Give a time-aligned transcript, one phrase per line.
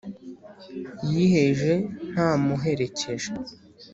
[1.11, 1.73] Yiheje
[2.11, 3.29] ntamuherekeje